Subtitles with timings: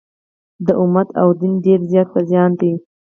[0.65, 2.71] د امت او دین ډېر زیات په زیان دي.